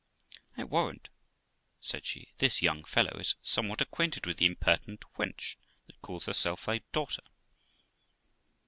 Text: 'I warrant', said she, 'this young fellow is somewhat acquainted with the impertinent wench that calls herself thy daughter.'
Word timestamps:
'I 0.57 0.63
warrant', 0.63 1.09
said 1.79 2.07
she, 2.07 2.33
'this 2.39 2.63
young 2.63 2.83
fellow 2.85 3.19
is 3.19 3.35
somewhat 3.43 3.81
acquainted 3.81 4.25
with 4.25 4.37
the 4.37 4.47
impertinent 4.47 5.05
wench 5.15 5.57
that 5.85 6.01
calls 6.01 6.25
herself 6.25 6.65
thy 6.65 6.79
daughter.' 6.91 7.21